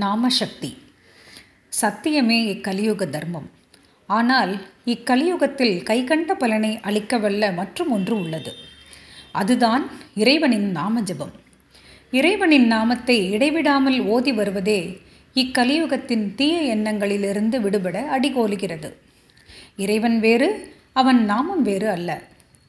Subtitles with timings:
[0.00, 0.78] நாமசக்தி.
[1.82, 3.50] சத்தியமே இக்கலியுக தர்மம்.
[4.06, 8.52] ஆனால் இக்கலியுகத்தில் கைகண்ட பலனை அளிக்கவல்ல மற்றும் ஒன்று உள்ளது.
[9.32, 11.34] அதுதான் இறைவனின் நாம ஜபம்
[12.10, 15.00] இறைவனின் நாமத்தை இடைவிடாமல் ஓதி வருவதே
[15.34, 18.92] இக்கலியுகத்தின் தீய எண்ணங்களிலிருந்து விடுபட அடிகோலுகிறது.
[19.76, 22.10] இறைவன் வேறு அவன் நாமம் வேறு அல்ல.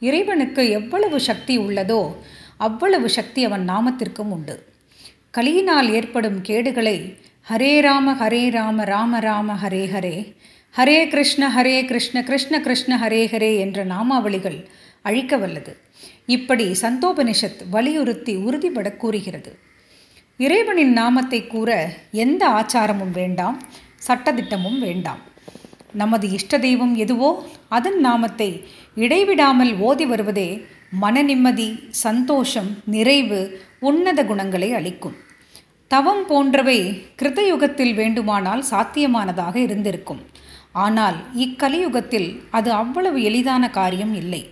[0.00, 2.14] இறைவனுக்கு எவ்வளவு சக்தி உள்ளதோ
[2.56, 4.71] அவ்வளவு சக்தி அவன் நாமத்திற்கும் உண்டு.
[5.34, 6.96] கலியினால் ஏற்படும் கேடுகளை
[7.50, 10.16] ஹரே ராம ஹரே ராம ராம ராம ஹரே ஹரே
[10.74, 14.58] ஹரே கிருஷ்ண ஹரே கிருஷ்ண கிருஷ்ண கிருஷ்ண ஹரே ஹரே என்ற நாமாவளிகள்
[15.02, 15.72] அழிக்க வல்லது.
[16.26, 19.58] இப்படி சந்தோபனிஷத் வலியுறுத்தி உறுதிபட கூறுகிறது.
[20.36, 21.70] இறைவனின் நாமத்தை கூற
[22.10, 23.58] எந்த ஆச்சாரமும் வேண்டாம்
[24.08, 25.22] சட்டதிட்டமும் வேண்டாம்.
[25.92, 27.30] நமது இஷ்ட தெய்வம் எதுவோ
[27.68, 28.50] அதன் நாமத்தை
[28.94, 30.48] இடைவிடாமல் ஓதி வருவதே
[31.00, 31.66] மன நிம்மதி
[32.04, 33.38] சந்தோஷம் நிறைவு
[33.88, 35.14] உன்னத குணங்களை அளிக்கும்.
[35.90, 36.78] தவம் போன்றவை
[37.20, 40.20] கிருதயுகத்தில் வேண்டுமானால் சாத்தியமானதாக இருந்திருக்கும்.
[40.72, 44.42] ஆனால் இக்கலியுகத்தில் அது அவ்வளவு எளிதான காரியம் இல்லை.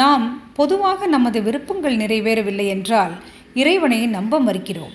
[0.00, 3.14] நாம் பொதுவாக நமது விருப்பங்கள் நிறைவேறவில்லை என்றால்
[3.54, 4.94] இறைவனை நம்ப மறுக்கிறோம்.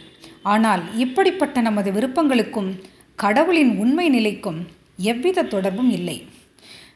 [0.53, 2.71] ஆனால் இப்படிப்பட்ட நமது விருப்பங்களுக்கும்
[3.15, 4.59] கடவுளின் உண்மை நிலைக்கும்
[5.11, 6.17] எவ்வித தொடர்பும் இல்லை.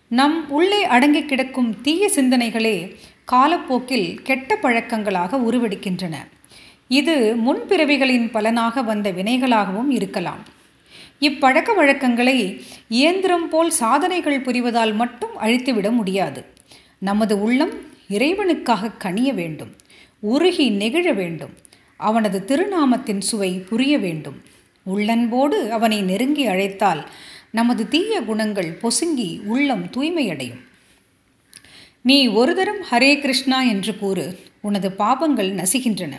[0.09, 2.75] நம் உள்ளே அடங்கி கிடக்கும் தீய சிந்தனைகளே
[3.31, 6.15] காலப்போக்கில் கெட்ட பழக்கங்களாக உருவெடுக்கின்றன.
[6.99, 7.15] இது
[7.45, 10.41] முன்பிறவிகளின் பலனாக வந்த வினைகளாகவும் இருக்கலாம்.
[11.27, 12.37] இப்பழக்க வழக்கங்களை
[12.89, 16.41] இயந்திரம் போல் சாதனைகள் புரிவதால் மட்டும் அழித்துவிட முடியாது.
[17.09, 17.73] நமது உள்ளம்
[18.09, 19.71] இறைவனுக்காக கனிய வேண்டும்
[20.33, 21.53] உருகி நெகிழ வேண்டும்
[22.09, 24.37] அவனது திருநாமத்தின் சுவை புரிய வேண்டும்.
[24.85, 27.01] உள்ளன்போடு அவனை நெருங்கி அழைத்தால்
[27.51, 30.61] நமது தீய குணங்கள் பொசுங்கி உள்ளம் தூய்மையடையும்.
[32.03, 36.13] நீ ஒரு தரம் ஹரே கிருஷ்ணா என்று கூறு உனது பாபங்கள் நசிகின்றன.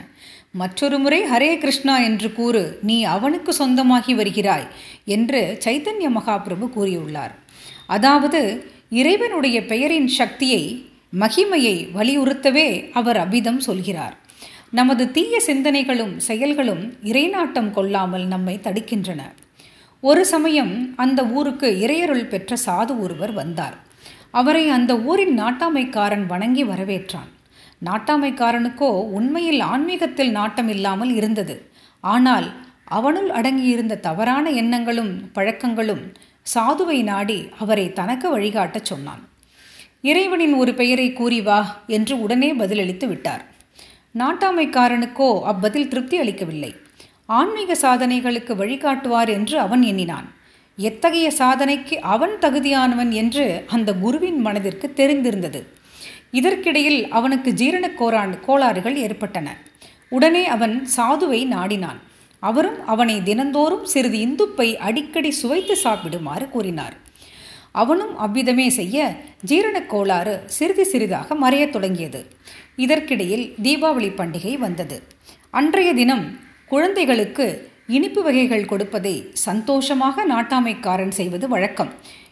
[0.50, 4.66] மற்றொரு முறை ஹரே கிருஷ்ணா என்று கூறு நீ அவனுக்கு சொந்தமாகி வருகிறாய்
[5.04, 7.34] என்று சைத்தன்ய மகாபிரபு கூறியுள்ளார்.
[7.86, 10.62] அதாவது இறைவனுடைய பெயரின் சக்தியை
[11.18, 14.16] மகிமையை வலியுறுத்தவே அவர் அபிதம் சொல்கிறார்.
[14.70, 19.22] நமது தீய சிந்தனைகளும் செயல்களும் இறைநாட்டம் கொள்ளாமல் நம்மை தடுக்கின்றன.
[20.00, 23.76] ஒரு சமயம் அந்த ஊருக்கு இறையருள் பெற்ற சாது ஒருவர் வந்தார்.
[24.32, 27.30] அவரை அந்த ஊரின் நாட்டாமைக்காரன் வணங்கி வரவேற்றான்.
[27.84, 31.56] நாட்டாமைக்காரனுக்கோ உண்மையில் ஆன்மீகத்தில் நாட்டம் இல்லாமல் இருந்தது.
[32.00, 32.46] ஆனால்
[32.84, 36.04] அவனுள் அடங்கியிருந்த தவறான எண்ணங்களும் பழக்கங்களும்
[36.54, 39.22] சாதுவை நாடி அவரை தனக்கு வழிகாட்டச் சொன்னான்.
[40.02, 43.42] இறைவனின் ஒரு பெயரை கூறி வா என்று உடனே பதிலளித்து விட்டார்.
[44.18, 46.72] நாட்டாமைக்காரனுக்கோ அப்பதில் திருப்தி அளிக்கவில்லை.
[47.26, 50.26] ஆன்மீக சாதனைகளுக்கு வழிகாட்டுவார் என்று அவன் எண்ணினான்.
[50.76, 55.62] எத்தகைய சாதனைக்கு அவன் தகுதியானவன் என்று அந்த குருவின் மனதிற்கு தெரிந்திருந்தது.
[56.30, 59.56] இதற்கிடையில் அவனுக்கு ஜீரண கோரான் கோளாறுகள் ஏற்பட்டன.
[60.08, 61.96] உடனே அவன் சாதுவை நாடினான்.
[62.38, 66.96] அவரும் அவனை தினந்தோறும் சிறிது இந்துப்பை அடிக்கடி சுவைத்து சாப்பிடுமாறு கூறினார்.
[67.72, 69.16] அவனும் அவ்விதமே செய்ய
[69.46, 72.26] ஜீரணக் கோளாறு சிறிது சிறிதாக மறையத் தொடங்கியது.
[72.76, 75.02] இதற்கிடையில் தீபாவளி பண்டிகை வந்தது.
[75.50, 81.90] அன்றைய தினம் குழந்தைகளுக்கு இனிப்பு வகைகள் கொடுப்பதை சந்தோஷமாக நாட்டாமைக்காரன் செய்வது வழக்கம்.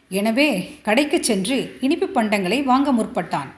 [0.08, 3.50] எனவே கடைக்கு சென்று இனிப்பு பண்டங்களை வாங்க முற்பட்டான்.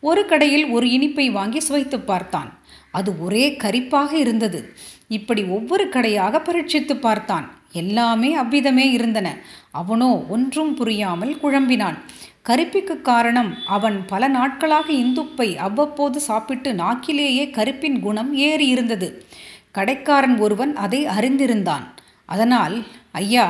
[0.00, 2.50] ஒரு கடையில் ஒரு இனிப்பை வாங்கி சுவைத்து பார்த்தான்.
[2.90, 4.60] அது ஒரே கரிப்பாக இருந்தது.
[5.08, 7.46] இப்படி ஒவ்வொரு கடையாக பரீட்சித்து பார்த்தான்.
[7.72, 9.28] எல்லாமே அவ்விதமே இருந்தன.
[9.72, 11.98] அவனோ ஒன்றும் புரியாமல் குழம்பினான்.
[12.42, 19.08] கருப்பிக்கு காரணம் அவன் பல நாட்களாக இந்துப்பை அவ்வப்போது சாப்பிட்டு நாக்கிலேயே கருப்பின் குணம் ஏறி இருந்தது
[19.78, 21.86] கடைக்காரன் ஒருவன் அதை அறிந்திருந்தான்.
[22.28, 22.76] அதனால்
[23.20, 23.46] ஐயா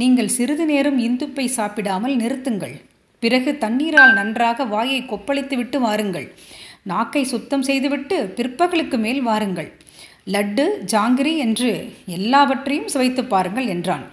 [0.00, 2.76] நீங்கள் சிறிது நேரம் இந்துப்பை சாப்பிடாமல் நிறுத்துங்கள்.
[3.22, 6.26] பிறகு தண்ணீரால் நன்றாக வாயை கொப்பளித்து விட்டு வாருங்கள்.
[6.92, 9.70] நாக்கை சுத்தம் செய்துவிட்டு பிற்பகலுக்கு மேல் வாருங்கள்.
[10.34, 11.70] லட்டு ஜாங்கிரி என்று
[12.16, 14.04] எல்லாவற்றையும் சுவைத்து பாருங்கள் என்றான்.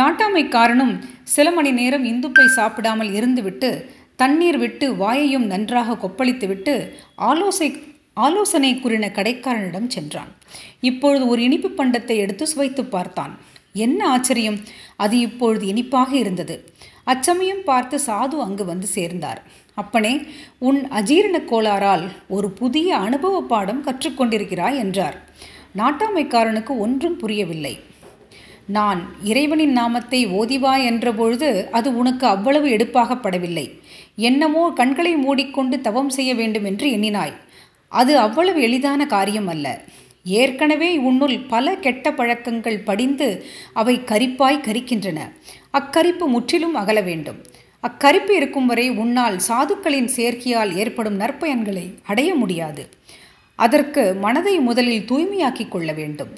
[0.00, 0.94] நாட்டாமைக்காரனும்
[1.34, 3.70] சில மணி நேரம் இந்துப்பை சாப்பிடாமல் இருந்துவிட்டு
[4.22, 6.74] தண்ணீர் விட்டு வாயையும் நன்றாக கொப்பளித்துவிட்டு
[7.30, 7.68] ஆலோசை
[8.16, 10.30] ஆலோசனை கூறின கடைக்காரனிடம் சென்றான்.
[10.80, 13.32] இப்பொழுது ஒரு இனிப்பு பண்டத்தை எடுத்து சுவைத்து பார்த்தான்.
[13.74, 14.58] என்ன ஆச்சரியம்!
[14.96, 16.54] அது இப்பொழுது இனிப்பாக இருந்தது.
[17.04, 19.40] அச்சமயம் பார்த்து சாது அங்கு வந்து சேர்ந்தார்.
[19.78, 20.12] அப்பனே
[20.58, 25.16] உன் அஜீரண கோளாறால் ஒரு புதிய அனுபவ பாடம் கற்றுக்கொண்டிருக்கிறாய் என்றார்.
[25.74, 27.74] நாட்டாமைக்காரனுக்கு ஒன்றும் புரியவில்லை.
[28.68, 33.66] நான் இறைவனின் நாமத்தை ஓதிவா என்றபொழுது அது உனக்கு அவ்வளவு எடுப்பாகப்படவில்லை.
[34.20, 37.34] என்னமோ கண்களை மூடிக்கொண்டு தவம் செய்ய வேண்டும் என்று எண்ணினாய்.
[37.96, 39.66] அது அவ்வளவு எளிதான காரியம் அல்ல.
[40.24, 43.28] ஏற்கனவே உன்னுள் பல கெட்ட பழக்கங்கள் படிந்து
[43.72, 45.18] அவை கரிப்பாய் கரிக்கின்றன.
[45.78, 47.38] அக்கரிப்பு முற்றிலும் அகல வேண்டும்.
[47.82, 52.84] அக்கரிப்பு இருக்கும் வரை உன்னால் சாதுக்களின் சேர்க்கையால் ஏற்படும் நற்பயன்களை அடைய முடியாது.
[53.58, 56.32] அதற்கு மனதை முதலில் தூய்மையாக்கிக் கொள்ள வேண்டும்.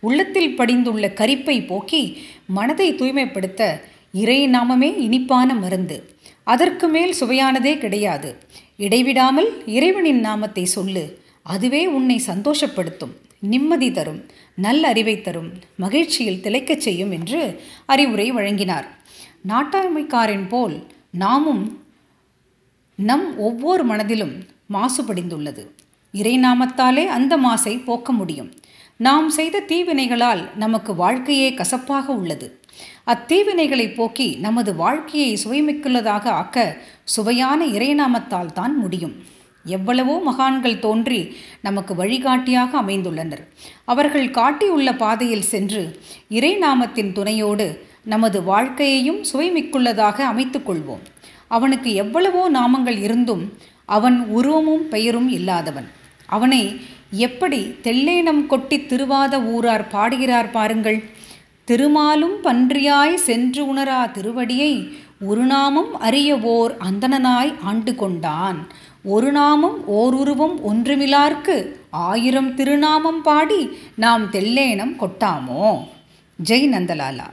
[0.00, 2.02] உள்ளத்தில் படிந்துள்ள கரிப்பை போக்கி
[2.46, 3.62] மனதை தூய்மைப்படுத்த
[4.12, 5.98] இறை நாமமே இனிப்பான மருந்து.
[6.44, 8.30] அதற்கு மேல் சுவையானதே கிடையாது.
[8.80, 11.22] இடைவிடாமல் இறைவனின் நாமத்தை சொல்லு.
[11.42, 14.24] அதுவே உன்னை சந்தோஷப்படுத்தும் நிம்மதி தரும்
[14.54, 18.88] நல்ல அறிவை தரும் மகிழ்ச்சியில் திளைக்கச் செய்யும் என்று அறிவுரை வழங்கினார்.
[19.48, 21.82] நாட்டாமைக்காரன் போல் நாமும்
[22.94, 24.34] நம் ஒவ்வொரு மனதிலும்
[24.72, 25.66] மாசுபடிந்துள்ளது.
[26.12, 28.50] இறைநாமத்தாலே அந்த மாசை போக்க முடியும்.
[28.96, 32.59] நாம் செய்த தீவினைகளால் நமக்கு வாழ்க்கையே கசப்பாக உள்ளது.
[33.12, 39.14] அத்தீவினைகளை போக்கி நமது வாழ்க்கையை சுவைமிக்குள்ளதாக ஆக்க சுவையான இறைநாமத்தால் தான் முடியும்.
[39.64, 41.20] எவ்வளவோ மகான்கள் தோன்றி
[41.62, 43.42] நமக்கு வழிகாட்டியாக அமைந்துள்ளனர்.
[43.84, 45.82] அவர்கள் காட்டியுள்ள பாதையில் சென்று
[46.38, 47.66] இறைநாமத்தின் துணையோடு
[48.04, 51.02] நமது வாழ்க்கையையும் சுவைமிக்குள்ளதாக அமைத்துக் கொள்வோம்.
[51.48, 53.44] அவனுக்கு எவ்வளவோ நாமங்கள் இருந்தும்
[53.96, 55.88] அவன் உருவமும் பெயரும் இல்லாதவன்.
[56.26, 56.62] அவனை
[57.26, 60.98] எப்படி தெல்லேனம் கொட்டி திருவாத ஊரார் பாடுகிறார் பாருங்கள்.
[61.70, 68.66] திருமாலும் பன்றியாய் சென்று உணரா திருவடியை ஒரு நாமம் அறிய ஓர் அந்தணனாய் ஆண்டு கொண்டான்.
[69.04, 71.56] ஒரு நாமம் ஓருருவம் ஒன்றுமிலார்க்கு
[71.90, 75.78] ஆயிரம் திருநாமம் பாடி நாம் தெல்லேனம் கொட்டாமோ?
[76.42, 77.28] ஜெய் நந்தலாலா.